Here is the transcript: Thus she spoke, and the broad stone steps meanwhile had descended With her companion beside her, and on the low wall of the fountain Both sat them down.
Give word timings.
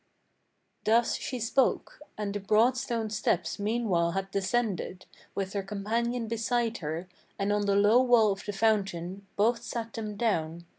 Thus 0.83 1.13
she 1.17 1.39
spoke, 1.39 1.99
and 2.17 2.33
the 2.33 2.39
broad 2.39 2.75
stone 2.75 3.11
steps 3.11 3.59
meanwhile 3.59 4.13
had 4.13 4.31
descended 4.31 5.05
With 5.35 5.53
her 5.53 5.61
companion 5.61 6.27
beside 6.27 6.79
her, 6.79 7.07
and 7.37 7.53
on 7.53 7.67
the 7.67 7.75
low 7.75 8.01
wall 8.01 8.31
of 8.31 8.43
the 8.43 8.51
fountain 8.51 9.27
Both 9.35 9.61
sat 9.61 9.93
them 9.93 10.15
down. 10.15 10.65